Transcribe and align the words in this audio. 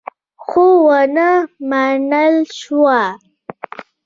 خو 0.45 0.63
ونه 0.85 1.29
منل 1.69 2.35
شوه. 2.59 3.01